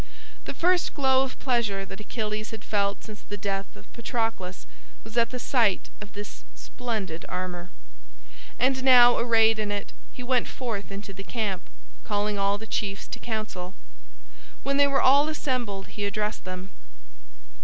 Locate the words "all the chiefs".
12.39-13.07